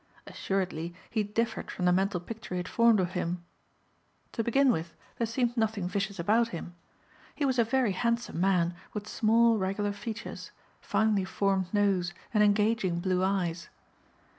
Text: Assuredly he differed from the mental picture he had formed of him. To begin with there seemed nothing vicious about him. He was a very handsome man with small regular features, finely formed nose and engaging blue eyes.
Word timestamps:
Assuredly 0.25 0.95
he 1.11 1.21
differed 1.21 1.69
from 1.69 1.85
the 1.85 1.91
mental 1.91 2.19
picture 2.19 2.55
he 2.55 2.57
had 2.57 2.67
formed 2.67 2.99
of 2.99 3.11
him. 3.11 3.45
To 4.31 4.43
begin 4.43 4.71
with 4.71 4.95
there 5.19 5.27
seemed 5.27 5.55
nothing 5.55 5.87
vicious 5.87 6.17
about 6.17 6.47
him. 6.47 6.73
He 7.35 7.45
was 7.45 7.59
a 7.59 7.63
very 7.63 7.91
handsome 7.91 8.41
man 8.41 8.73
with 8.95 9.07
small 9.07 9.59
regular 9.59 9.91
features, 9.93 10.49
finely 10.79 11.23
formed 11.23 11.71
nose 11.71 12.15
and 12.33 12.43
engaging 12.43 12.99
blue 12.99 13.23
eyes. 13.23 13.69